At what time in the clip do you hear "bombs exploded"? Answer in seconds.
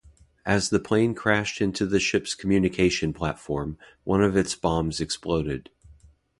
4.55-5.69